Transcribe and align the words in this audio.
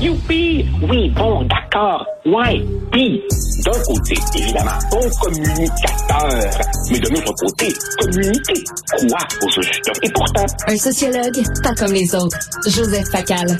Youpi! 0.00 0.64
Oui, 0.88 1.10
bon, 1.10 1.42
d'accord. 1.42 2.06
Ouais. 2.24 2.64
Puis, 2.90 3.22
d'un 3.70 3.80
côté, 3.82 4.14
évidemment, 4.36 4.78
bon 4.90 5.10
communicateur. 5.20 6.50
Mais 6.90 6.98
de 6.98 7.08
l'autre 7.08 7.34
côté, 7.34 7.72
communiquer. 8.00 8.64
Quoi 9.08 9.18
au 9.42 9.50
juste? 9.50 9.90
Et 10.02 10.10
pourtant... 10.10 10.46
Un 10.66 10.76
sociologue, 10.76 11.42
pas 11.62 11.74
comme 11.74 11.92
les 11.92 12.14
autres. 12.14 12.38
Joseph 12.66 13.08
Facal. 13.10 13.56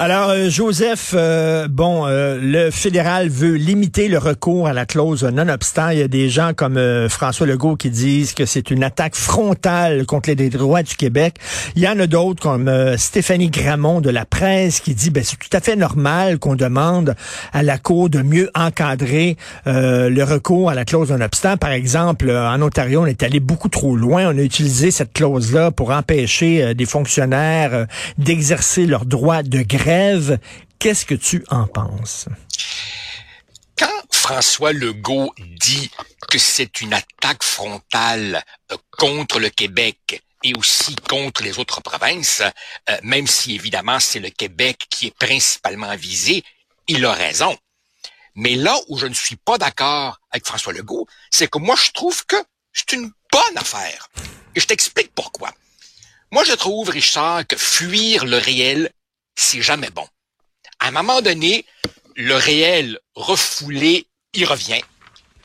Alors, 0.00 0.30
euh, 0.30 0.50
Joseph, 0.50 1.12
euh, 1.14 1.68
bon, 1.68 2.04
euh, 2.04 2.36
le 2.42 2.72
fédéral 2.72 3.28
veut 3.28 3.54
limiter 3.54 4.08
le 4.08 4.18
recours 4.18 4.66
à 4.66 4.72
la 4.72 4.86
clause 4.86 5.22
non-obstant. 5.22 5.90
Il 5.90 5.98
y 5.98 6.02
a 6.02 6.08
des 6.08 6.28
gens 6.28 6.50
comme 6.52 7.08
François 7.08 7.46
Legault 7.46 7.76
qui 7.76 7.90
disent 7.90 8.34
que 8.34 8.44
c'est 8.44 8.72
une 8.72 8.82
attaque 8.82 9.14
frontale 9.14 10.04
contre 10.04 10.32
les 10.32 10.50
droits 10.50 10.82
du 10.82 10.96
Québec. 10.96 11.36
Il 11.76 11.82
y 11.82 11.88
en 11.88 12.00
a 12.00 12.08
d'autres 12.08 12.42
comme 12.42 12.68
Stéphanie 12.96 13.50
Gramont 13.50 14.00
de 14.00 14.10
la 14.10 14.24
presse 14.24 14.80
qui 14.80 14.96
dit, 14.96 15.10
ben, 15.10 15.22
c'est 15.22 15.38
tout 15.38 15.56
à 15.56 15.60
fait 15.60 15.76
normal 15.76 16.40
qu'on 16.40 16.56
demande 16.56 17.14
à 17.52 17.62
la 17.62 17.78
Cour 17.78 18.10
de 18.10 18.20
mieux 18.20 18.50
encadrer 18.56 19.36
le 19.66 20.22
recours 20.22 20.70
à 20.70 20.74
la 20.74 20.84
clause 20.84 21.10
non-obstant. 21.10 21.56
Par 21.56 21.70
exemple, 21.70 22.30
en 22.30 22.60
Ontario, 22.62 23.02
on 23.02 23.06
est 23.06 23.22
allé 23.22 23.40
beaucoup 23.40 23.68
trop 23.68 23.96
loin. 23.96 24.26
On 24.26 24.38
a 24.38 24.42
utilisé 24.42 24.90
cette 24.90 25.12
clause-là 25.12 25.70
pour 25.70 25.90
empêcher 25.90 26.74
des 26.74 26.86
fonctionnaires 26.86 27.86
d'exercer 28.18 28.86
leurs 28.86 29.06
droits 29.06 29.42
de 29.42 29.62
grève 29.62 30.38
Qu'est-ce 30.84 31.06
que 31.06 31.14
tu 31.14 31.42
en 31.48 31.66
penses? 31.66 32.28
Quand 33.78 34.02
François 34.12 34.74
Legault 34.74 35.32
dit 35.38 35.90
que 36.28 36.36
c'est 36.36 36.82
une 36.82 36.92
attaque 36.92 37.42
frontale 37.42 38.44
euh, 38.70 38.76
contre 38.90 39.38
le 39.38 39.48
Québec 39.48 40.22
et 40.42 40.52
aussi 40.58 40.94
contre 41.08 41.42
les 41.42 41.58
autres 41.58 41.80
provinces, 41.80 42.42
euh, 42.90 42.98
même 43.02 43.26
si 43.26 43.54
évidemment 43.54 43.98
c'est 43.98 44.20
le 44.20 44.28
Québec 44.28 44.86
qui 44.90 45.06
est 45.06 45.18
principalement 45.18 45.96
visé, 45.96 46.44
il 46.86 47.02
a 47.06 47.14
raison. 47.14 47.56
Mais 48.34 48.56
là 48.56 48.76
où 48.88 48.98
je 48.98 49.06
ne 49.06 49.14
suis 49.14 49.36
pas 49.36 49.58
d'accord 49.58 50.18
avec 50.30 50.46
François 50.46 50.72
Legault, 50.72 51.06
c'est 51.30 51.48
que 51.48 51.58
moi 51.58 51.76
je 51.76 51.90
trouve 51.92 52.24
que 52.26 52.36
c'est 52.72 52.92
une 52.92 53.10
bonne 53.32 53.56
affaire. 53.56 54.10
Et 54.54 54.60
je 54.60 54.66
t'explique 54.66 55.14
pourquoi. 55.14 55.52
Moi 56.30 56.44
je 56.44 56.52
trouve, 56.52 56.88
Richard, 56.88 57.46
que 57.46 57.56
fuir 57.56 58.24
le 58.24 58.38
réel, 58.38 58.90
c'est 59.36 59.62
jamais 59.62 59.90
bon. 59.90 60.06
À 60.80 60.88
un 60.88 60.90
moment 60.90 61.22
donné, 61.22 61.64
le 62.16 62.34
réel 62.34 62.98
refoulé, 63.14 64.06
il 64.32 64.44
revient 64.44 64.82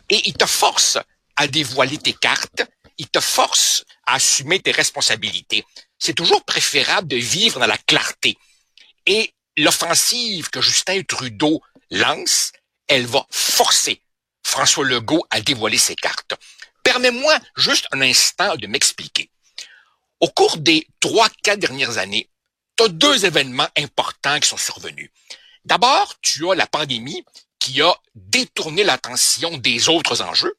et 0.09 0.28
il 0.28 0.34
te 0.34 0.46
force 0.46 0.98
à 1.36 1.48
dévoiler 1.48 1.98
tes 1.98 2.14
cartes, 2.14 2.64
il 2.98 3.08
te 3.08 3.20
force 3.20 3.86
à 4.06 4.16
assumer 4.16 4.59
tes 4.59 4.72
responsabilités. 4.72 5.64
C'est 6.00 6.14
toujours 6.14 6.44
préférable 6.44 7.08
de 7.08 7.18
vivre 7.18 7.59
dans 7.59 7.68
la 7.68 7.78
clarté. 7.78 8.38
Et 9.06 9.34
l'offensive 9.58 10.50
que 10.50 10.62
Justin 10.62 11.03
Trudeau 11.03 11.62
lance, 11.92 12.52
elle 12.90 13.06
va 13.06 13.26
forcer 13.30 14.02
François 14.44 14.84
Legault 14.84 15.26
à 15.30 15.40
dévoiler 15.40 15.78
ses 15.78 15.95
cartes. 15.95 16.34
Permets-moi 16.84 17.38
juste 17.56 17.88
un 17.92 18.02
instant 18.02 18.56
de 18.56 18.68
m'expliquer. 18.68 19.30
Au 20.20 20.28
cours 20.28 20.58
des 20.58 20.88
trois, 21.00 21.30
quatre 21.44 21.59
dernières 21.59 21.98
années, 21.98 22.30
tu 22.76 22.84
as 22.84 22.90
deux 22.90 23.26
événements 23.26 23.70
importants 23.78 24.40
qui 24.40 24.50
sont 24.50 24.58
survenus. 24.58 25.12
D'abord, 25.66 26.16
tu 26.22 26.50
as 26.50 26.56
la 26.56 26.68
pandémie 26.68 27.23
qui 27.59 27.81
a 27.81 27.94
détourné 28.16 28.84
l'attention 28.84 29.58
des 29.58 29.88
autres 29.88 30.22
enjeux. 30.22 30.56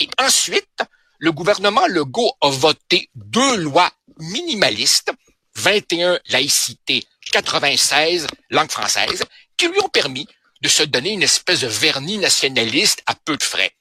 Et 0.00 0.08
ensuite, 0.18 0.82
le 1.18 1.32
gouvernement 1.32 1.86
Legault 1.86 2.32
a 2.40 2.50
voté 2.50 3.08
deux 3.14 3.56
lois 3.56 3.90
minimalistes, 4.18 5.12
21 5.54 6.18
laïcité, 6.28 7.04
96 7.32 8.26
langue 8.50 8.70
française, 8.70 9.24
qui 9.56 9.68
lui 9.68 9.80
ont 9.80 9.88
permis 9.88 10.26
de 10.60 10.68
se 10.68 10.82
donner 10.82 11.10
une 11.10 11.22
espèce 11.22 11.60
de 11.60 11.68
vernis 11.68 12.18
nationaliste 12.18 13.02
à 13.06 13.14
peu 13.14 13.36
de 13.36 13.42
frais. 13.42 13.72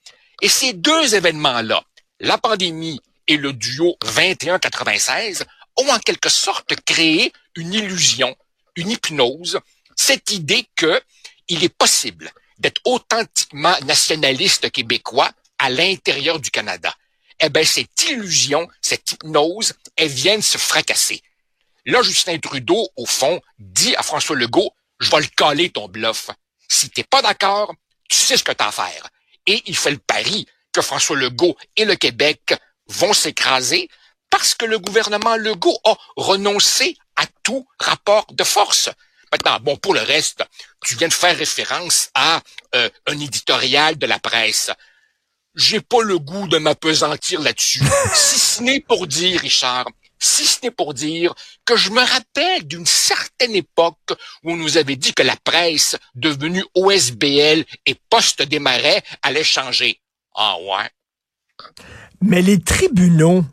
Et 0.42 0.50
ces 0.50 0.74
deux 0.74 1.16
événements-là, 1.16 1.84
la 2.20 2.38
pandémie 2.38 3.02
et 3.28 3.38
le 3.38 3.54
duo 3.54 3.98
21-96, 4.06 5.44
ont 5.78 5.90
en 5.90 6.00
quelque 6.00 6.30
sorte 6.30 6.76
créé 6.86 7.32
une 7.56 7.74
illusion, 7.74 8.36
une 8.76 8.92
hypnose, 8.92 9.60
cette 9.96 10.32
idée 10.32 10.68
que 10.76 11.02
il 11.48 11.64
est 11.64 11.76
possible 11.76 12.32
d'être 12.58 12.82
authentiquement 12.86 13.76
nationaliste 13.86 14.70
québécois 14.72 15.32
à 15.58 15.70
l'intérieur 15.70 16.40
du 16.40 16.52
Canada. 16.52 16.94
Eh 17.40 17.50
bien, 17.50 17.64
cette 17.64 18.10
illusion, 18.10 18.68
cette 18.82 19.12
hypnose, 19.12 19.74
elle 19.96 20.10
vient 20.10 20.38
de 20.38 20.44
se 20.44 20.58
fracasser. 20.58 21.22
Là, 21.86 22.02
Justin 22.02 22.38
Trudeau, 22.40 22.90
au 22.98 23.06
fond, 23.06 23.42
dit 23.58 23.96
à 23.96 24.04
François 24.04 24.36
Legault, 24.36 24.74
je 25.00 25.10
vais 25.10 25.22
le 25.22 25.28
coller 25.36 25.70
ton 25.70 25.88
bluff. 25.88 26.30
Si 26.70 26.90
t'es 26.90 27.04
pas 27.04 27.22
d'accord, 27.22 27.74
tu 28.10 28.18
sais 28.18 28.38
ce 28.38 28.44
que 28.44 28.52
t'as 28.52 28.68
à 28.68 28.72
faire. 28.72 29.10
Et 29.46 29.62
il 29.66 29.76
fait 29.76 29.92
le 29.92 29.98
pari 29.98 30.46
que 30.72 30.82
François 30.82 31.18
Legault 31.18 31.58
et 31.76 31.86
le 31.86 31.96
Québec 31.96 32.54
vont 32.88 33.14
s'écraser 33.14 33.90
parce 34.30 34.54
que 34.54 34.66
le 34.66 34.80
gouvernement 34.80 35.36
Legault 35.36 35.80
a 35.84 35.96
renoncé 36.16 36.96
à 37.16 37.26
tout 37.44 37.68
rapport 37.80 38.28
de 38.32 38.44
force. 38.44 38.90
Maintenant, 39.32 39.60
bon, 39.60 39.78
pour 39.78 39.94
le 39.94 40.02
reste, 40.02 40.44
tu 40.86 40.96
viens 40.96 41.08
de 41.08 41.14
faire 41.14 41.38
référence 41.38 42.10
à 42.14 42.42
euh, 42.76 42.90
un 43.08 43.20
éditorial 43.20 43.98
de 43.98 44.06
la 44.06 44.20
presse. 44.20 44.72
J'ai 45.56 45.82
pas 45.82 46.02
le 46.02 46.20
goût 46.20 46.48
de 46.48 46.58
m'apesantir 46.58 47.42
là-dessus. 47.42 47.84
si 48.14 48.40
ce 48.40 48.62
n'est 48.64 48.80
pour 48.80 49.08
dire, 49.08 49.42
Richard, 49.42 49.88
si 50.20 50.46
ce 50.46 50.60
n'est 50.64 50.72
pour 50.72 50.94
dire 50.94 51.34
que 51.66 51.76
je 51.76 51.90
me 51.90 52.02
rappelle 52.02 52.68
d'une 52.68 52.86
certaine 52.86 53.56
époque 53.56 53.98
où 54.44 54.52
on 54.52 54.58
nous 54.58 54.78
avait 54.78 54.96
dit 54.96 55.14
que 55.14 55.24
la 55.24 55.36
presse 55.44 55.96
devenue 56.16 56.64
OSBL 56.76 57.66
et 57.86 57.96
Poste 58.10 58.42
des 58.44 58.60
Marais 58.60 59.02
allait 59.22 59.44
changer. 59.44 60.00
Ah 60.36 60.58
ouais. 60.60 60.90
Mais 62.22 62.42
les 62.42 62.60
tribunaux 62.60 63.44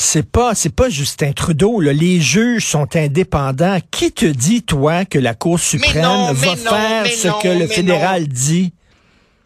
c'est 0.00 0.30
pas, 0.30 0.54
c'est 0.54 0.74
pas 0.74 0.88
Justin 0.88 1.32
Trudeau. 1.32 1.80
Là. 1.80 1.92
Les 1.92 2.20
juges 2.20 2.64
sont 2.64 2.94
indépendants. 2.94 3.78
Qui 3.90 4.12
te 4.12 4.26
dit, 4.26 4.62
toi, 4.62 5.04
que 5.04 5.18
la 5.18 5.34
Cour 5.34 5.58
suprême 5.58 6.32
va 6.32 6.56
faire 6.56 7.06
ce 7.06 7.42
que 7.42 7.48
le 7.48 7.66
fédéral 7.66 8.28
dit? 8.28 8.72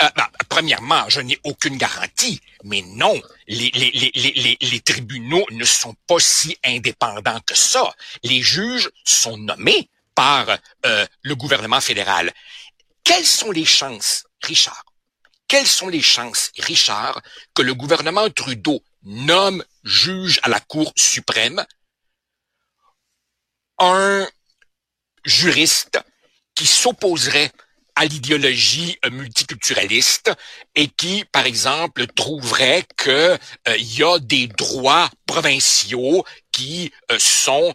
Euh, 0.02 0.08
bah, 0.16 0.30
premièrement, 0.48 1.08
je 1.08 1.20
n'ai 1.20 1.38
aucune 1.44 1.76
garantie, 1.76 2.40
mais 2.64 2.82
non, 2.82 3.20
les, 3.46 4.80
tribunaux 4.84 5.46
ne 5.50 5.64
sont 5.64 5.94
pas 6.06 6.18
si 6.18 6.58
indépendants 6.64 7.40
que 7.46 7.54
ça. 7.54 7.94
Les 8.24 8.42
juges 8.42 8.90
sont 9.04 9.36
nommés 9.36 9.88
par 10.14 10.58
euh, 10.86 11.06
le 11.22 11.34
gouvernement 11.36 11.80
fédéral. 11.80 12.32
Quelles 13.04 13.26
sont 13.26 13.52
les 13.52 13.64
chances, 13.64 14.24
Richard? 14.42 14.84
Quelles 15.46 15.66
sont 15.66 15.88
les 15.88 16.02
chances, 16.02 16.50
Richard, 16.58 17.20
que 17.54 17.62
le 17.62 17.74
gouvernement 17.74 18.28
Trudeau 18.30 18.82
nomme 19.04 19.64
juge 19.84 20.40
à 20.42 20.48
la 20.48 20.60
Cour 20.60 20.92
suprême 20.96 21.64
un 23.78 24.26
juriste 25.24 26.00
qui 26.54 26.66
s'opposerait 26.66 27.52
à 27.94 28.04
l'idéologie 28.04 28.98
euh, 29.04 29.10
multiculturaliste 29.10 30.32
et 30.74 30.88
qui, 30.88 31.24
par 31.32 31.46
exemple, 31.46 32.06
trouverait 32.06 32.84
qu'il 32.96 33.10
euh, 33.12 33.38
y 33.78 34.02
a 34.02 34.18
des 34.18 34.46
droits 34.46 35.10
provinciaux 35.26 36.24
qui 36.50 36.92
euh, 37.10 37.18
sont 37.18 37.74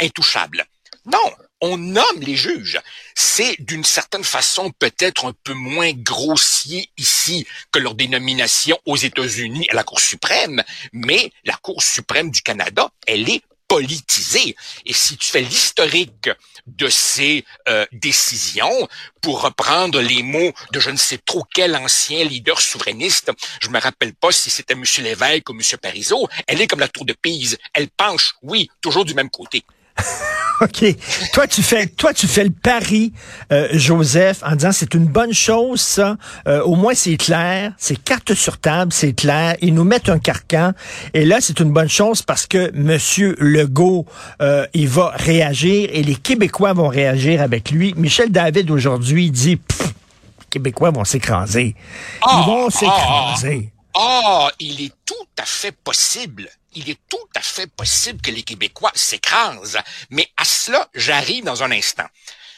intouchables. 0.00 0.64
Non, 1.06 1.32
on 1.60 1.76
nomme 1.76 2.20
les 2.20 2.36
juges. 2.36 2.80
C'est 3.14 3.56
d'une 3.58 3.84
certaine 3.84 4.24
façon 4.24 4.70
peut-être 4.70 5.26
un 5.26 5.34
peu 5.44 5.52
moins 5.52 5.92
grossier 5.92 6.90
ici 6.96 7.46
que 7.72 7.78
leur 7.78 7.94
dénomination 7.94 8.78
aux 8.86 8.96
États-Unis 8.96 9.66
à 9.70 9.74
la 9.74 9.84
Cour 9.84 10.00
suprême, 10.00 10.62
mais 10.92 11.32
la 11.44 11.56
Cour 11.56 11.82
suprême 11.82 12.30
du 12.30 12.42
Canada, 12.42 12.90
elle 13.06 13.28
est 13.28 13.42
politisée. 13.68 14.56
Et 14.86 14.92
si 14.92 15.16
tu 15.16 15.30
fais 15.30 15.40
l'historique 15.40 16.30
de 16.66 16.88
ces 16.88 17.44
euh, 17.68 17.86
décisions, 17.92 18.88
pour 19.20 19.42
reprendre 19.42 20.00
les 20.00 20.22
mots 20.22 20.52
de 20.72 20.80
je 20.80 20.90
ne 20.90 20.96
sais 20.96 21.18
trop 21.18 21.44
quel 21.54 21.76
ancien 21.76 22.24
leader 22.24 22.60
souverainiste, 22.60 23.32
je 23.60 23.68
me 23.68 23.80
rappelle 23.80 24.14
pas 24.14 24.32
si 24.32 24.50
c'était 24.50 24.74
M. 24.74 24.84
Lévesque 24.98 25.48
ou 25.50 25.54
M. 25.54 25.60
Parizeau, 25.80 26.28
elle 26.46 26.60
est 26.60 26.66
comme 26.66 26.80
la 26.80 26.88
tour 26.88 27.04
de 27.04 27.14
Pise. 27.14 27.58
Elle 27.72 27.88
penche, 27.88 28.34
oui, 28.42 28.70
toujours 28.80 29.04
du 29.04 29.14
même 29.14 29.30
côté. 29.30 29.64
OK. 30.60 30.84
Toi, 31.32 31.46
tu 31.46 31.62
fais, 31.62 31.86
toi, 31.86 32.12
tu 32.12 32.26
fais 32.26 32.44
le 32.44 32.50
pari, 32.50 33.12
euh, 33.52 33.68
Joseph, 33.72 34.42
en 34.44 34.54
disant 34.54 34.72
c'est 34.72 34.94
une 34.94 35.06
bonne 35.06 35.32
chose, 35.32 35.80
ça. 35.80 36.16
Euh, 36.46 36.62
au 36.62 36.76
moins, 36.76 36.94
c'est 36.94 37.16
clair. 37.16 37.72
C'est 37.76 38.02
carte 38.02 38.34
sur 38.34 38.58
table, 38.58 38.92
c'est 38.92 39.12
clair. 39.12 39.56
Ils 39.60 39.74
nous 39.74 39.84
mettent 39.84 40.08
un 40.08 40.18
carcan. 40.18 40.72
Et 41.12 41.24
là, 41.24 41.38
c'est 41.40 41.60
une 41.60 41.72
bonne 41.72 41.88
chose 41.88 42.22
parce 42.22 42.46
que 42.46 42.70
Monsieur 42.74 43.36
Legault, 43.38 44.06
euh, 44.42 44.66
il 44.74 44.88
va 44.88 45.12
réagir 45.16 45.88
et 45.92 46.02
les 46.02 46.16
Québécois 46.16 46.72
vont 46.72 46.88
réagir 46.88 47.42
avec 47.42 47.70
lui. 47.70 47.94
Michel 47.96 48.30
David, 48.30 48.70
aujourd'hui, 48.70 49.30
dit, 49.30 49.58
les 49.80 50.46
Québécois 50.50 50.90
vont 50.90 51.04
s'écraser. 51.04 51.74
Ils 51.76 52.22
ah, 52.22 52.44
vont 52.46 52.70
s'écraser. 52.70 53.70
Ah, 53.96 54.20
ah, 54.24 54.48
il 54.58 54.82
est 54.82 54.92
tout 55.04 55.14
à 55.38 55.44
fait 55.44 55.72
possible 55.72 56.50
il 56.74 56.90
est 56.90 56.98
tout 57.08 57.28
à 57.34 57.40
fait 57.40 57.66
possible 57.66 58.20
que 58.20 58.30
les 58.30 58.42
Québécois 58.42 58.92
s'écrasent. 58.94 59.78
Mais 60.10 60.28
à 60.36 60.44
cela, 60.44 60.88
j'arrive 60.94 61.44
dans 61.44 61.62
un 61.62 61.70
instant. 61.70 62.06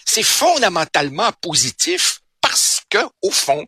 c'est 0.04 0.22
fondamentalement 0.22 1.32
positif 1.40 2.20
parce 2.40 2.82
que, 2.88 2.98
au 3.22 3.30
fond, 3.32 3.66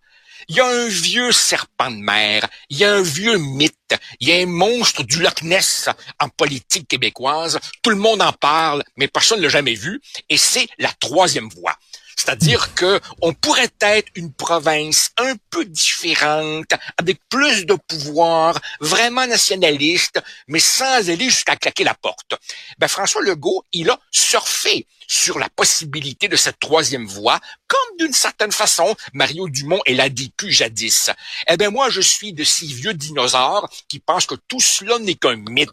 il 0.48 0.54
y 0.54 0.60
a 0.60 0.66
un 0.66 0.86
vieux 0.86 1.32
serpent 1.32 1.90
de 1.90 1.96
mer, 1.96 2.48
il 2.70 2.78
y 2.78 2.84
a 2.84 2.94
un 2.94 3.02
vieux 3.02 3.36
mythe, 3.38 3.96
il 4.20 4.28
y 4.28 4.32
a 4.32 4.36
un 4.36 4.46
monstre 4.46 5.02
du 5.02 5.20
Loch 5.20 5.42
Ness 5.42 5.88
en 6.20 6.28
politique 6.28 6.86
québécoise. 6.86 7.58
Tout 7.82 7.90
le 7.90 7.96
monde 7.96 8.22
en 8.22 8.32
parle, 8.32 8.84
mais 8.96 9.08
personne 9.08 9.38
ne 9.38 9.44
l'a 9.44 9.48
jamais 9.48 9.74
vu. 9.74 10.00
Et 10.28 10.38
c'est 10.38 10.68
la 10.78 10.92
troisième 11.00 11.48
voie. 11.48 11.76
C'est-à-dire 12.18 12.74
que 12.74 13.00
on 13.22 13.32
pourrait 13.32 13.70
être 13.80 14.08
une 14.16 14.32
province 14.32 15.10
un 15.18 15.34
peu 15.50 15.64
différente, 15.64 16.72
avec 16.96 17.20
plus 17.28 17.64
de 17.64 17.74
pouvoir, 17.74 18.58
vraiment 18.80 19.26
nationaliste, 19.26 20.20
mais 20.48 20.58
sans 20.58 21.08
aller 21.08 21.30
jusqu'à 21.30 21.54
claquer 21.54 21.84
la 21.84 21.94
porte. 21.94 22.34
Ben, 22.78 22.88
François 22.88 23.22
Legault, 23.22 23.62
il 23.72 23.88
a 23.88 23.98
surfé 24.10 24.84
sur 25.06 25.38
la 25.38 25.48
possibilité 25.48 26.26
de 26.26 26.34
cette 26.34 26.58
troisième 26.58 27.06
voie, 27.06 27.38
comme 27.68 27.96
d'une 27.98 28.12
certaine 28.12 28.52
façon 28.52 28.96
Mario 29.12 29.48
Dumont 29.48 29.80
et 29.86 29.94
l'a 29.94 30.08
DQ 30.08 30.50
jadis. 30.50 31.10
Eh 31.48 31.56
ben 31.56 31.70
moi, 31.70 31.88
je 31.88 32.00
suis 32.00 32.32
de 32.32 32.42
ces 32.42 32.66
vieux 32.66 32.94
dinosaures 32.94 33.70
qui 33.88 34.00
pensent 34.00 34.26
que 34.26 34.34
tout 34.48 34.60
cela 34.60 34.98
n'est 34.98 35.14
qu'un 35.14 35.36
mythe. 35.36 35.70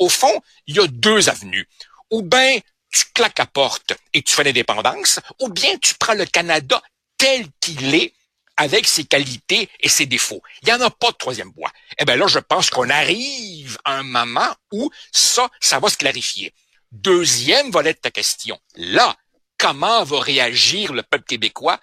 Au 0.00 0.08
fond, 0.08 0.42
il 0.66 0.76
y 0.76 0.80
a 0.80 0.88
deux 0.88 1.28
avenues. 1.28 1.68
Ou 2.10 2.22
bien 2.22 2.58
tu 2.94 3.04
claques 3.12 3.38
la 3.38 3.46
porte 3.46 3.92
et 4.12 4.22
tu 4.22 4.32
fais 4.32 4.44
l'indépendance, 4.44 5.18
ou 5.40 5.48
bien 5.48 5.76
tu 5.78 5.94
prends 5.94 6.14
le 6.14 6.26
Canada 6.26 6.80
tel 7.18 7.46
qu'il 7.60 7.94
est, 7.94 8.14
avec 8.56 8.86
ses 8.86 9.04
qualités 9.04 9.68
et 9.80 9.88
ses 9.88 10.06
défauts. 10.06 10.40
Il 10.62 10.66
n'y 10.66 10.72
en 10.72 10.80
a 10.80 10.90
pas 10.90 11.10
de 11.10 11.16
troisième 11.16 11.50
voie. 11.56 11.72
Eh 11.98 12.04
bien 12.04 12.14
là, 12.14 12.28
je 12.28 12.38
pense 12.38 12.70
qu'on 12.70 12.88
arrive 12.88 13.76
à 13.84 13.94
un 13.96 14.04
moment 14.04 14.54
où 14.70 14.90
ça, 15.10 15.50
ça 15.60 15.80
va 15.80 15.88
se 15.88 15.96
clarifier. 15.96 16.54
Deuxième 16.92 17.72
volet 17.72 17.94
de 17.94 17.98
ta 17.98 18.12
question. 18.12 18.56
Là, 18.76 19.16
comment 19.58 20.04
va 20.04 20.20
réagir 20.20 20.92
le 20.92 21.02
peuple 21.02 21.24
québécois? 21.24 21.80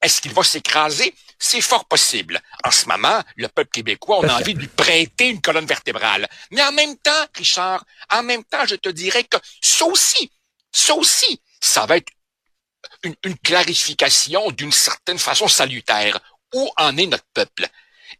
Est-ce 0.00 0.22
qu'il 0.22 0.32
va 0.32 0.42
s'écraser? 0.42 1.14
C'est 1.38 1.60
fort 1.60 1.84
possible. 1.84 2.40
En 2.64 2.70
ce 2.70 2.86
moment, 2.86 3.22
le 3.36 3.48
peuple 3.48 3.70
québécois, 3.70 4.20
on 4.20 4.28
a 4.28 4.40
envie 4.40 4.54
de 4.54 4.60
lui 4.60 4.68
prêter 4.68 5.28
une 5.28 5.42
colonne 5.42 5.66
vertébrale. 5.66 6.26
Mais 6.50 6.62
en 6.62 6.72
même 6.72 6.96
temps, 6.96 7.26
Richard, 7.34 7.84
en 8.10 8.22
même 8.22 8.44
temps, 8.44 8.64
je 8.66 8.76
te 8.76 8.88
dirais 8.88 9.24
que 9.24 9.36
ça 9.60 9.84
aussi, 9.84 10.30
ça 10.76 10.94
aussi, 10.94 11.40
ça 11.58 11.86
va 11.86 11.96
être 11.96 12.12
une, 13.02 13.38
clarification 13.38 14.50
d'une 14.50 14.72
certaine 14.72 15.18
façon 15.18 15.48
salutaire. 15.48 16.20
Où 16.54 16.70
en 16.76 16.96
est 16.98 17.06
notre 17.06 17.24
peuple? 17.32 17.66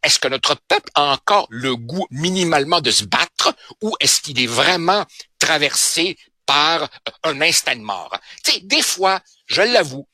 Est-ce 0.03 0.19
que 0.19 0.29
notre 0.29 0.55
peuple 0.55 0.91
a 0.95 1.13
encore 1.13 1.47
le 1.51 1.77
goût 1.77 2.07
minimalement 2.11 2.81
de 2.81 2.91
se 2.91 3.05
battre 3.05 3.55
ou 3.83 3.95
est-ce 4.01 4.21
qu'il 4.23 4.41
est 4.41 4.47
vraiment 4.47 5.05
traversé 5.39 6.17
par 6.47 6.89
un 7.25 7.41
instant 7.43 7.77
de 7.77 7.83
mort? 7.83 8.19
Tu 8.43 8.61
des 8.63 8.83
fois, 8.83 9.21
je 9.47 9.63
l'avoue, 9.63 10.09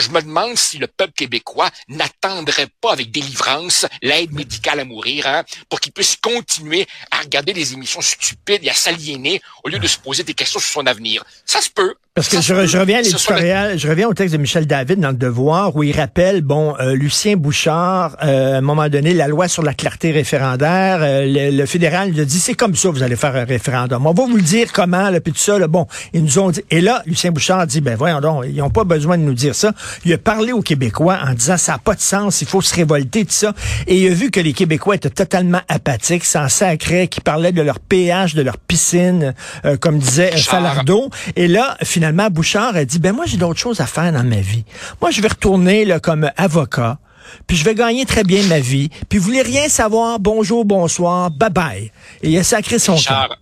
je 0.00 0.10
me 0.10 0.20
demande 0.20 0.56
si 0.56 0.78
le 0.78 0.86
peuple 0.86 1.12
québécois 1.12 1.70
n'attendrait 1.88 2.68
pas 2.80 2.92
avec 2.92 3.10
délivrance 3.10 3.86
l'aide 4.02 4.32
médicale 4.32 4.80
à 4.80 4.84
mourir 4.84 5.26
hein, 5.26 5.44
pour 5.68 5.80
qu'il 5.80 5.92
puisse 5.92 6.16
continuer 6.16 6.86
à 7.10 7.20
regarder 7.20 7.52
des 7.52 7.72
émissions 7.72 8.00
stupides 8.00 8.64
et 8.64 8.70
à 8.70 8.74
s'aliéner 8.74 9.40
au 9.64 9.68
lieu 9.68 9.78
de 9.78 9.86
se 9.86 9.98
poser 9.98 10.24
des 10.24 10.34
questions 10.34 10.60
sur 10.60 10.70
son 10.70 10.86
avenir. 10.86 11.24
Ça 11.44 11.60
se 11.60 11.70
peut. 11.70 11.94
Parce 12.20 12.28
que 12.28 12.42
je, 12.42 12.76
reviens 12.76 12.98
à 12.98 13.00
l'éditorial, 13.00 13.78
je 13.78 13.88
reviens 13.88 14.06
au 14.06 14.12
texte 14.12 14.34
de 14.34 14.38
Michel 14.38 14.66
David 14.66 15.00
dans 15.00 15.08
le 15.08 15.16
Devoir 15.16 15.74
où 15.74 15.82
il 15.82 15.98
rappelle, 15.98 16.42
bon, 16.42 16.74
euh, 16.78 16.94
Lucien 16.94 17.34
Bouchard, 17.38 18.18
euh, 18.22 18.56
à 18.56 18.58
un 18.58 18.60
moment 18.60 18.90
donné, 18.90 19.14
la 19.14 19.26
loi 19.26 19.48
sur 19.48 19.62
la 19.62 19.72
clarté 19.72 20.10
référendaire, 20.10 20.98
euh, 21.00 21.50
le, 21.50 21.64
fédéral 21.64 22.10
lui 22.10 22.20
a 22.20 22.26
dit, 22.26 22.38
c'est 22.38 22.52
comme 22.52 22.76
ça, 22.76 22.90
vous 22.90 23.02
allez 23.02 23.16
faire 23.16 23.34
un 23.34 23.46
référendum. 23.46 24.06
On 24.06 24.12
va 24.12 24.24
vous 24.26 24.36
le 24.36 24.42
dire 24.42 24.70
comment, 24.70 25.08
là, 25.08 25.18
puis 25.22 25.32
tout 25.32 25.38
ça, 25.38 25.58
là, 25.58 25.66
bon, 25.66 25.86
ils 26.12 26.22
nous 26.22 26.38
ont 26.38 26.50
dit. 26.50 26.60
Et 26.70 26.82
là, 26.82 27.02
Lucien 27.06 27.30
Bouchard 27.30 27.60
a 27.60 27.66
dit, 27.66 27.80
ben 27.80 27.96
voyons 27.96 28.20
donc, 28.20 28.44
ils 28.46 28.56
n'ont 28.56 28.68
pas 28.68 28.84
besoin 28.84 29.16
de 29.16 29.22
nous 29.22 29.32
dire 29.32 29.54
ça. 29.54 29.72
Il 30.04 30.12
a 30.12 30.18
parlé 30.18 30.52
aux 30.52 30.60
Québécois 30.60 31.20
en 31.26 31.32
disant, 31.32 31.56
ça 31.56 31.72
n'a 31.72 31.78
pas 31.78 31.94
de 31.94 32.02
sens, 32.02 32.42
il 32.42 32.48
faut 32.48 32.60
se 32.60 32.74
révolter, 32.74 33.24
tout 33.24 33.32
ça. 33.32 33.54
Et 33.86 33.98
il 33.98 34.12
a 34.12 34.14
vu 34.14 34.30
que 34.30 34.40
les 34.40 34.52
Québécois 34.52 34.96
étaient 34.96 35.08
totalement 35.08 35.62
apathiques, 35.68 36.26
sans 36.26 36.50
sacré, 36.50 37.08
qui 37.08 37.22
parlaient 37.22 37.52
de 37.52 37.62
leur 37.62 37.80
péage, 37.80 38.34
de 38.34 38.42
leur 38.42 38.58
piscine, 38.58 39.32
comme 39.80 39.98
disait 39.98 40.32
Falardeau. 40.36 41.08
Et 41.34 41.48
là, 41.48 41.78
finalement, 41.82 42.09
Bouchard 42.30 42.76
a 42.76 42.84
dit, 42.84 42.98
ben 42.98 43.12
moi, 43.12 43.26
j'ai 43.26 43.36
d'autres 43.36 43.58
choses 43.58 43.80
à 43.80 43.86
faire 43.86 44.12
dans 44.12 44.24
ma 44.24 44.40
vie. 44.40 44.64
Moi, 45.00 45.10
je 45.10 45.20
vais 45.20 45.28
retourner 45.28 45.84
là, 45.84 46.00
comme 46.00 46.30
avocat, 46.36 46.98
puis 47.46 47.56
je 47.56 47.64
vais 47.64 47.74
gagner 47.74 48.06
très 48.06 48.24
bien 48.24 48.42
ma 48.44 48.60
vie, 48.60 48.90
puis 49.08 49.18
vous 49.18 49.24
voulez 49.24 49.42
rien 49.42 49.68
savoir, 49.68 50.18
bonjour, 50.18 50.64
bonsoir, 50.64 51.30
bye-bye. 51.30 51.90
Et 52.22 52.30
il 52.30 52.38
a 52.38 52.44
sacré 52.44 52.78
son 52.78 52.96
Richard, 52.96 53.36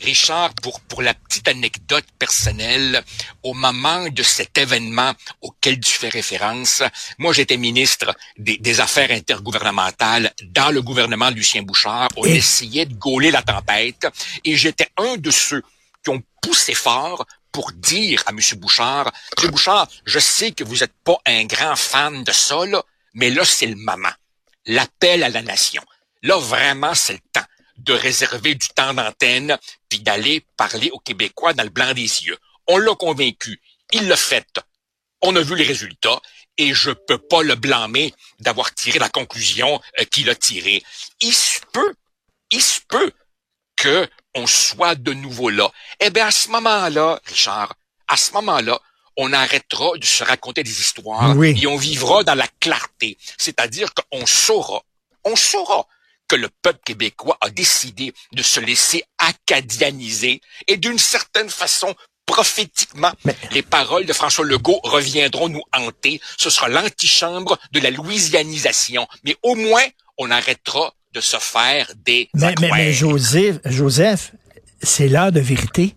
Richard, 0.00 0.54
pour, 0.62 0.80
pour 0.80 1.02
la 1.02 1.14
petite 1.14 1.48
anecdote 1.48 2.04
personnelle, 2.18 3.02
au 3.42 3.54
moment 3.54 4.08
de 4.08 4.22
cet 4.22 4.56
événement 4.56 5.12
auquel 5.40 5.80
tu 5.80 5.92
fais 5.92 6.08
référence, 6.08 6.82
moi 7.18 7.32
j'étais 7.32 7.56
ministre 7.56 8.14
des, 8.36 8.80
Affaires 8.80 9.10
intergouvernementales 9.10 10.32
dans 10.44 10.70
le 10.70 10.82
gouvernement 10.82 11.30
de 11.30 11.36
Lucien 11.36 11.62
Bouchard. 11.62 12.08
On 12.16 12.24
essayait 12.24 12.86
de 12.86 12.94
gauler 12.94 13.32
la 13.32 13.42
tempête 13.42 14.06
et 14.44 14.56
j'étais 14.56 14.88
un 14.96 15.16
de 15.16 15.30
ceux 15.32 15.62
qui 16.04 16.10
ont 16.10 16.22
poussé 16.40 16.74
fort 16.74 17.26
pour 17.52 17.72
dire 17.72 18.22
à 18.26 18.30
M. 18.30 18.40
Bouchard, 18.56 19.12
M. 19.42 19.50
Bouchard, 19.50 19.88
je 20.04 20.18
sais 20.18 20.52
que 20.52 20.64
vous 20.64 20.76
n'êtes 20.76 20.94
pas 21.04 21.18
un 21.26 21.44
grand 21.44 21.76
fan 21.76 22.24
de 22.24 22.32
ça, 22.32 22.58
mais 23.14 23.30
là, 23.30 23.44
c'est 23.44 23.66
le 23.66 23.76
moment. 23.76 24.12
L'appel 24.66 25.22
à 25.22 25.28
la 25.28 25.42
nation. 25.42 25.82
Là, 26.22 26.36
vraiment, 26.36 26.94
c'est 26.94 27.14
le 27.14 27.20
temps 27.32 27.46
de 27.78 27.92
réserver 27.92 28.54
du 28.54 28.68
temps 28.68 28.92
d'antenne 28.92 29.56
puis 29.88 30.00
d'aller 30.00 30.44
parler 30.56 30.90
aux 30.92 30.98
Québécois 30.98 31.52
dans 31.52 31.62
le 31.62 31.70
blanc 31.70 31.94
des 31.94 32.02
yeux. 32.02 32.36
On 32.66 32.76
l'a 32.76 32.94
convaincu. 32.94 33.60
Il 33.92 34.08
l'a 34.08 34.16
fait. 34.16 34.46
On 35.22 35.34
a 35.36 35.40
vu 35.40 35.54
les 35.56 35.64
résultats 35.64 36.20
et 36.58 36.74
je 36.74 36.90
peux 36.90 37.18
pas 37.18 37.42
le 37.42 37.54
blâmer 37.54 38.12
d'avoir 38.40 38.74
tiré 38.74 38.98
la 38.98 39.08
conclusion 39.08 39.80
euh, 39.98 40.04
qu'il 40.04 40.28
a 40.28 40.34
tirée. 40.34 40.82
Il 41.20 41.32
se 41.32 41.60
peut, 41.72 41.94
il 42.50 42.62
se 42.62 42.80
peut 42.88 43.12
que 43.76 44.08
on 44.38 44.46
soit 44.46 44.94
de 44.94 45.12
nouveau 45.12 45.50
là. 45.50 45.70
Eh 46.00 46.10
bien, 46.10 46.26
à 46.26 46.30
ce 46.30 46.48
moment-là, 46.48 47.20
Richard, 47.26 47.74
à 48.06 48.16
ce 48.16 48.32
moment-là, 48.32 48.80
on 49.16 49.32
arrêtera 49.32 49.98
de 49.98 50.04
se 50.04 50.22
raconter 50.22 50.62
des 50.62 50.80
histoires 50.80 51.34
et 51.42 51.66
on 51.66 51.76
vivra 51.76 52.22
dans 52.22 52.36
la 52.36 52.46
clarté. 52.60 53.18
C'est-à-dire 53.36 53.92
qu'on 53.94 54.26
saura, 54.26 54.82
on 55.24 55.34
saura 55.34 55.86
que 56.28 56.36
le 56.36 56.48
peuple 56.62 56.80
québécois 56.84 57.36
a 57.40 57.50
décidé 57.50 58.12
de 58.32 58.42
se 58.42 58.60
laisser 58.60 59.02
acadianiser 59.18 60.40
et 60.68 60.76
d'une 60.76 60.98
certaine 60.98 61.50
façon 61.50 61.94
prophétiquement, 62.26 63.12
les 63.52 63.62
paroles 63.62 64.04
de 64.04 64.12
François 64.12 64.44
Legault 64.44 64.80
reviendront 64.84 65.48
nous 65.48 65.62
hanter. 65.72 66.20
Ce 66.36 66.50
sera 66.50 66.68
l'antichambre 66.68 67.58
de 67.72 67.80
la 67.80 67.90
louisianisation. 67.90 69.08
Mais 69.24 69.36
au 69.42 69.54
moins, 69.54 69.84
on 70.18 70.30
arrêtera 70.30 70.92
de 71.12 71.20
se 71.20 71.38
faire 71.38 71.90
des 72.04 72.28
mais, 72.34 72.54
mais, 72.60 72.92
Joseph, 72.92 73.56
Joseph 73.64 74.32
c'est 74.82 75.08
l'heure 75.08 75.32
de 75.32 75.40
vérité. 75.40 75.94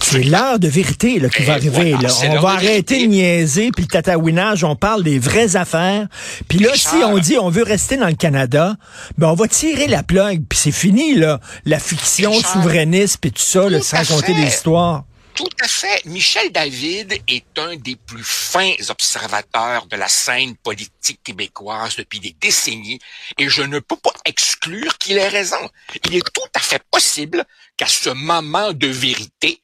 C'est 0.00 0.22
l'heure 0.22 0.60
de 0.60 0.68
vérité 0.68 1.18
là, 1.18 1.28
qui 1.28 1.42
va 1.42 1.54
arriver. 1.54 1.96
là. 2.00 2.08
On 2.30 2.40
va 2.40 2.50
arrêter 2.50 3.02
de 3.02 3.10
niaiser, 3.10 3.70
puis 3.72 3.82
le 3.82 3.88
tatouinage, 3.88 4.62
on 4.62 4.76
parle 4.76 5.02
des 5.02 5.18
vraies 5.18 5.56
affaires. 5.56 6.06
Puis 6.46 6.60
là, 6.60 6.70
si 6.74 6.94
on 7.04 7.18
dit 7.18 7.36
on 7.36 7.50
veut 7.50 7.64
rester 7.64 7.96
dans 7.96 8.06
le 8.06 8.14
Canada, 8.14 8.76
ben 9.18 9.28
on 9.28 9.34
va 9.34 9.48
tirer 9.48 9.88
la 9.88 10.04
plug, 10.04 10.44
puis 10.48 10.58
c'est 10.58 10.70
fini, 10.70 11.16
là. 11.16 11.40
La 11.64 11.80
fiction 11.80 12.32
souverainiste, 12.32 13.18
puis 13.20 13.32
tout 13.32 13.42
ça, 13.42 13.68
là, 13.68 13.80
sans 13.82 14.04
compter 14.04 14.34
des 14.34 14.46
histoires. 14.46 15.04
Tout 15.38 15.46
à 15.62 15.68
fait. 15.68 16.04
Michel 16.04 16.50
David 16.50 17.22
est 17.28 17.58
un 17.60 17.76
des 17.76 17.94
plus 17.94 18.24
fins 18.24 18.74
observateurs 18.88 19.86
de 19.86 19.94
la 19.94 20.08
scène 20.08 20.56
politique 20.56 21.20
québécoise 21.22 21.94
depuis 21.94 22.18
des 22.18 22.34
décennies 22.40 22.98
et 23.38 23.48
je 23.48 23.62
ne 23.62 23.78
peux 23.78 23.94
pas 23.94 24.10
exclure 24.24 24.98
qu'il 24.98 25.16
ait 25.16 25.28
raison. 25.28 25.70
Il 26.06 26.16
est 26.16 26.28
tout 26.34 26.48
à 26.54 26.58
fait 26.58 26.82
possible 26.90 27.44
qu'à 27.76 27.86
ce 27.86 28.10
moment 28.10 28.72
de 28.72 28.88
vérité, 28.88 29.62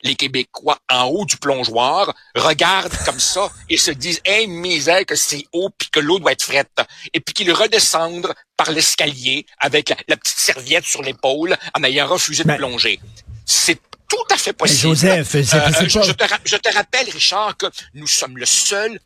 les 0.00 0.14
Québécois 0.14 0.78
en 0.88 1.04
haut 1.08 1.26
du 1.26 1.36
plongeoir 1.36 2.14
regardent 2.34 2.96
comme 3.04 3.20
ça 3.20 3.50
et 3.68 3.76
se 3.76 3.90
disent 3.90 4.22
hey 4.24 4.46
misère 4.46 5.04
que 5.04 5.16
c'est 5.16 5.44
haut 5.52 5.68
puis 5.68 5.90
que 5.90 6.00
l'eau 6.00 6.18
doit 6.18 6.32
être 6.32 6.44
frette 6.44 6.80
et 7.12 7.20
puis 7.20 7.34
qu'ils 7.34 7.52
redescendent 7.52 8.32
par 8.56 8.70
l'escalier 8.70 9.44
avec 9.58 9.90
la, 10.08 10.16
petite 10.16 10.38
serviette 10.38 10.86
sur 10.86 11.02
l'épaule 11.02 11.58
en 11.78 11.84
ayant 11.84 12.06
refusé 12.06 12.42
de 12.42 12.54
plonger. 12.54 13.00
C'est 13.44 13.82
tout 14.10 14.34
à 14.34 14.36
fait 14.36 14.52
possible. 14.52 14.80
Joseph, 14.80 15.34
euh, 15.36 15.42
je, 15.42 16.12
te, 16.12 16.24
je 16.44 16.56
te 16.56 16.74
rappelle, 16.74 17.08
Richard, 17.10 17.56
que 17.56 17.66
nous 17.94 18.08
sommes 18.08 18.36
le 18.36 18.44
seul 18.44 18.98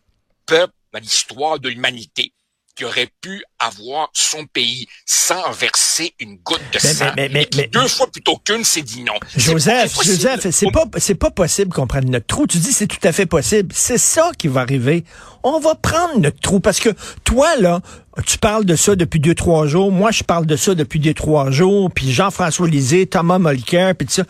peuple 0.46 0.73
dans 0.92 0.99
l'histoire 0.99 1.61
de 1.61 1.68
l'humanité 1.68 2.32
qui 2.75 2.84
aurait 2.84 3.08
pu 3.20 3.44
avoir 3.61 4.08
son 4.14 4.46
pays 4.46 4.88
sans 5.06 5.52
verser 5.52 6.12
une 6.18 6.38
goutte 6.38 6.61
de 6.73 6.78
sang. 6.80 7.12
Mais, 7.16 7.28
mais, 7.28 7.49
mais, 7.54 7.68
deux 7.68 7.87
fois 7.87 8.08
plutôt 8.11 8.37
qu'une, 8.38 8.64
c'est 8.64 8.82
dit 8.82 9.04
non. 9.04 9.14
Joseph, 9.37 9.94
Joseph, 10.02 10.50
c'est 10.50 10.70
pas, 10.73 10.84
c'est 10.99 11.14
pas 11.14 11.30
possible 11.30 11.73
qu'on 11.73 11.87
prenne 11.87 12.11
notre 12.11 12.26
trou. 12.26 12.46
Tu 12.46 12.58
dis 12.58 12.73
c'est 12.73 12.88
tout 12.88 12.99
à 13.06 13.12
fait 13.12 13.26
possible. 13.26 13.73
C'est 13.73 13.99
ça 13.99 14.32
qui 14.37 14.49
va 14.49 14.62
arriver. 14.62 15.04
On 15.44 15.61
va 15.61 15.76
prendre 15.76 16.18
notre 16.18 16.40
trou 16.40 16.58
parce 16.58 16.80
que 16.80 16.88
toi, 17.23 17.54
là, 17.56 17.80
tu 18.26 18.38
parles 18.38 18.64
de 18.64 18.75
ça 18.75 18.96
depuis 18.96 19.20
deux, 19.20 19.34
trois 19.34 19.66
jours. 19.68 19.92
Moi, 19.92 20.11
je 20.11 20.25
parle 20.25 20.46
de 20.46 20.56
ça 20.56 20.75
depuis 20.75 20.99
deux, 20.99 21.14
trois 21.14 21.50
jours. 21.52 21.90
Puis 21.94 22.12
Jean-François 22.12 22.68
Lisée, 22.68 23.06
Thomas 23.06 23.38
Mulcair, 23.38 23.94
puis 23.94 24.06
tout 24.06 24.14
ça. 24.14 24.25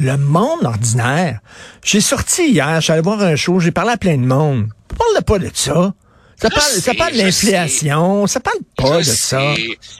Le 0.00 0.16
monde 0.16 0.64
ordinaire. 0.64 1.40
J'ai 1.84 2.00
sorti 2.00 2.52
hier, 2.52 2.80
j'allais 2.80 3.02
voir 3.02 3.20
un 3.20 3.36
show, 3.36 3.60
j'ai 3.60 3.70
parlé 3.70 3.92
à 3.92 3.96
plein 3.98 4.16
de 4.16 4.24
monde. 4.24 4.70
On 4.92 4.94
parle 4.94 5.24
pas 5.24 5.38
de 5.38 5.50
ça. 5.52 5.92
Ça 6.40 6.48
Je 6.48 6.54
parle, 6.54 6.70
ça 6.70 6.94
parle 6.94 7.12
de 7.12 7.18
l'inflation, 7.18 8.26
ça 8.26 8.40
parle 8.40 8.60
pas 8.78 9.02
je 9.02 9.10
de 9.10 9.14
ça. 9.14 9.54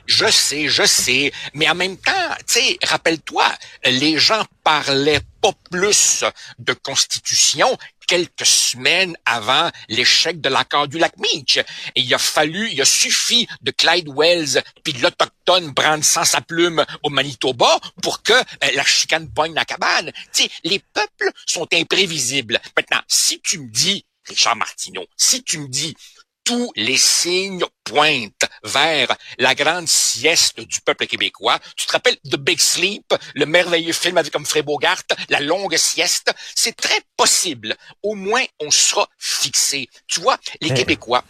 je 0.06 0.26
sais, 0.30 0.68
je 0.68 0.86
sais, 0.86 1.32
mais 1.52 1.68
en 1.68 1.74
même 1.74 1.98
temps, 1.98 2.12
tu 2.48 2.60
sais, 2.60 2.78
rappelle-toi, 2.82 3.44
les 3.84 4.16
gens 4.16 4.42
parlaient 4.64 5.20
pas 5.42 5.52
plus 5.70 6.24
de 6.58 6.72
constitution 6.72 7.68
quelques 8.10 8.44
semaines 8.44 9.16
avant 9.24 9.70
l'échec 9.88 10.40
de 10.40 10.48
l'accord 10.48 10.88
du 10.88 10.98
lac 10.98 11.16
Meach. 11.18 11.58
Et 11.94 12.00
il 12.00 12.12
a 12.12 12.18
fallu, 12.18 12.68
il 12.72 12.82
a 12.82 12.84
suffi 12.84 13.46
de 13.62 13.70
Clyde 13.70 14.08
Wells 14.08 14.60
puis 14.82 14.92
de 14.94 15.00
l'Autochtone 15.00 15.72
prendre 15.74 16.02
sans 16.02 16.24
sa 16.24 16.40
plume 16.40 16.84
au 17.04 17.08
Manitoba 17.08 17.78
pour 18.02 18.24
que 18.24 18.32
euh, 18.32 18.70
la 18.74 18.84
chicane 18.84 19.32
pogne 19.32 19.54
la 19.54 19.64
cabane. 19.64 20.10
Tu 20.34 20.42
sais, 20.42 20.50
les 20.64 20.80
peuples 20.80 21.30
sont 21.46 21.68
imprévisibles. 21.72 22.60
Maintenant, 22.76 23.00
si 23.06 23.40
tu 23.42 23.60
me 23.60 23.68
dis, 23.68 24.04
Richard 24.24 24.56
Martineau, 24.56 25.06
si 25.16 25.44
tu 25.44 25.58
me 25.58 25.68
dis 25.68 25.96
tous 26.50 26.72
les 26.74 26.96
signes 26.96 27.64
pointent 27.84 28.48
vers 28.64 29.16
la 29.38 29.54
grande 29.54 29.86
sieste 29.86 30.58
du 30.58 30.80
peuple 30.80 31.06
québécois. 31.06 31.60
Tu 31.76 31.86
te 31.86 31.92
rappelles 31.92 32.16
The 32.28 32.34
Big 32.34 32.58
Sleep, 32.58 33.14
le 33.36 33.46
merveilleux 33.46 33.92
film 33.92 34.18
avec 34.18 34.34
Humphrey 34.34 34.62
Bogart, 34.62 35.04
la 35.28 35.38
longue 35.38 35.76
sieste? 35.76 36.32
C'est 36.56 36.74
très 36.74 37.02
possible. 37.16 37.76
Au 38.02 38.16
moins, 38.16 38.44
on 38.58 38.72
sera 38.72 39.08
fixé. 39.16 39.88
Tu 40.08 40.18
vois, 40.18 40.38
les. 40.60 40.70
Québécois, 40.74 41.22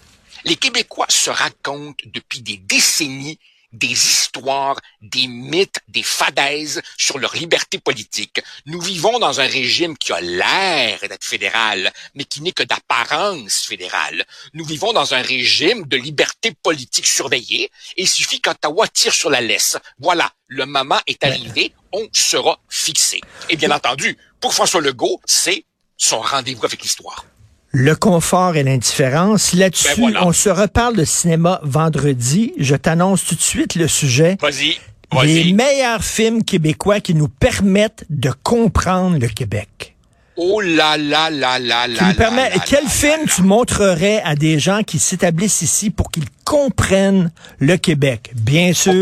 les 0.44 0.56
Québécois 0.56 1.06
se 1.10 1.28
racontent 1.28 2.02
depuis 2.06 2.40
des 2.40 2.56
décennies 2.56 3.38
des 3.72 3.92
histoires, 3.92 4.76
des 5.00 5.26
mythes, 5.26 5.80
des 5.88 6.02
fadaises 6.02 6.82
sur 6.96 7.18
leur 7.18 7.34
liberté 7.34 7.78
politique. 7.78 8.40
Nous 8.66 8.80
vivons 8.80 9.18
dans 9.18 9.40
un 9.40 9.46
régime 9.46 9.96
qui 9.96 10.12
a 10.12 10.20
l'air 10.20 10.98
d'être 11.02 11.24
fédéral, 11.24 11.92
mais 12.14 12.24
qui 12.24 12.42
n'est 12.42 12.52
que 12.52 12.62
d'apparence 12.62 13.66
fédérale. 13.66 14.24
Nous 14.54 14.64
vivons 14.64 14.92
dans 14.92 15.14
un 15.14 15.22
régime 15.22 15.86
de 15.86 15.96
liberté 15.96 16.52
politique 16.62 17.06
surveillée 17.06 17.70
et 17.96 18.02
il 18.02 18.08
suffit 18.08 18.40
qu'Ottawa 18.40 18.88
tire 18.88 19.14
sur 19.14 19.30
la 19.30 19.40
laisse. 19.40 19.76
Voilà, 19.98 20.32
le 20.46 20.66
moment 20.66 21.00
est 21.06 21.24
arrivé, 21.24 21.72
on 21.92 22.08
sera 22.12 22.58
fixé. 22.68 23.20
Et 23.48 23.56
bien 23.56 23.70
entendu, 23.70 24.16
pour 24.40 24.54
François 24.54 24.80
Legault, 24.80 25.20
c'est 25.24 25.64
son 25.96 26.20
rendez-vous 26.20 26.64
avec 26.64 26.82
l'histoire. 26.82 27.24
Le 27.72 27.94
confort 27.94 28.56
et 28.56 28.62
l'indifférence. 28.64 29.52
Là-dessus, 29.52 29.88
Ben 29.96 30.00
voilà. 30.00 30.26
on 30.26 30.32
se 30.32 30.48
reparle 30.48 30.96
de 30.96 31.04
cinéma 31.04 31.60
vendredi. 31.62 32.52
Je 32.58 32.74
t'annonce 32.74 33.24
tout 33.24 33.36
de 33.36 33.40
suite 33.40 33.76
le 33.76 33.86
sujet. 33.86 34.36
Vas-y, 34.40 34.76
Les 35.24 35.52
meilleurs 35.52 36.02
films 36.04 36.42
québécois 36.44 37.00
qui 37.00 37.14
nous 37.14 37.28
permettent 37.28 38.04
de 38.10 38.30
comprendre 38.42 39.18
le 39.18 39.28
Québec. 39.28 39.96
Oh 40.36 40.60
là 40.60 40.96
là 40.96 41.28
là 41.30 41.58
là 41.58 41.86
Qui 41.88 41.94
là 42.18 42.30
nous 42.30 42.36
là 42.36 42.50
quel 42.64 42.86
film 42.88 43.26
tu 43.26 43.42
montrerais 43.42 44.22
à 44.24 44.34
des 44.36 44.58
gens 44.58 44.82
qui 44.82 44.98
s'établissent 44.98 45.62
ici 45.62 45.90
pour 45.90 46.10
qu'ils 46.10 46.24
comprennent 46.44 47.30
le 47.58 47.76
Québec? 47.76 48.30
Bien 48.34 48.72
sûr, 48.72 48.94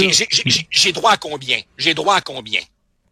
j'ai- 0.71 0.93
droit 0.93 1.13
à 1.13 1.17
combien? 1.17 1.59
J'ai 1.77 1.95
droit 1.95 2.17
à 2.17 2.21
combien? 2.21 2.61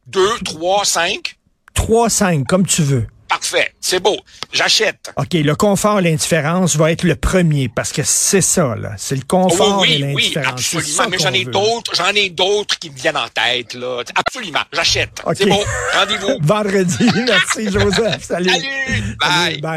Deux, 0.07 0.39
trois, 0.45 0.85
cinq? 0.85 1.37
3, 1.75 2.09
5, 2.11 2.47
comme 2.47 2.67
tu 2.67 2.83
veux. 2.83 3.07
Parfait, 3.37 3.75
c'est 3.83 4.01
beau. 4.01 4.17
J'achète. 4.51 5.13
OK, 5.17 5.35
le 5.35 5.55
confort 5.55 5.99
et 5.99 6.03
l'indifférence 6.03 6.75
va 6.77 6.91
être 6.91 7.03
le 7.03 7.17
premier 7.17 7.69
parce 7.69 7.93
que 7.93 8.03
c'est 8.03 8.41
ça, 8.41 8.75
là. 8.75 8.93
C'est 8.97 9.15
le 9.15 9.25
confort 9.29 9.85
et 9.85 9.89
oui, 9.89 10.15
oui, 10.15 10.33
l'indifférence. 10.33 10.63
C'est 10.63 10.79
absolument. 10.79 11.11
Mais 11.11 11.19
j'en 11.19 11.33
ai 11.35 11.45
d'autres, 11.45 11.95
j'en 11.95 12.15
ai 12.15 12.31
d'autres 12.31 12.79
qui 12.79 12.89
me 12.89 12.97
viennent 12.97 13.19
en 13.19 13.29
tête, 13.29 13.75
là. 13.75 14.03
Absolument, 14.15 14.63
j'achète. 14.73 15.21
OK. 15.27 15.35
C'est 15.37 15.47
bon, 15.47 15.63
rendez-vous. 15.93 16.39
Vendredi. 16.41 17.11
Merci, 17.27 17.71
Joseph. 17.71 18.23
Salut. 18.25 18.49
Salut, 18.49 19.17
bye. 19.21 19.29
Salut, 19.31 19.61
bye. 19.61 19.73